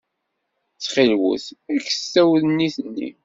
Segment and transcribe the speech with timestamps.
[0.73, 1.45] Ttxilwet,
[1.83, 3.09] kkset awennit-nni.